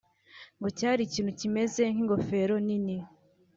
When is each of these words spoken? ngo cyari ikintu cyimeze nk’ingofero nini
ngo 0.57 0.67
cyari 0.77 1.01
ikintu 1.03 1.31
cyimeze 1.39 1.81
nk’ingofero 1.93 2.55
nini 2.65 2.97